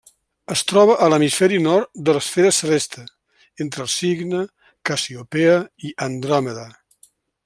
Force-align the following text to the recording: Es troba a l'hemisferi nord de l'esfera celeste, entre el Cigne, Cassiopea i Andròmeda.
Es 0.53 0.61
troba 0.69 0.93
a 1.07 1.09
l'hemisferi 1.13 1.59
nord 1.65 1.99
de 2.07 2.15
l'esfera 2.17 2.49
celeste, 2.61 3.03
entre 3.67 3.85
el 3.87 3.91
Cigne, 3.99 4.41
Cassiopea 4.91 5.57
i 5.91 5.97
Andròmeda. 6.07 6.69